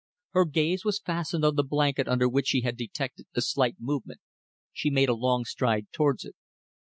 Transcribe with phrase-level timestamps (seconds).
[0.31, 4.19] Her gaze was fastened on the blanket under which she had detected a slight movement.
[4.73, 6.33] She made a long stride towards it.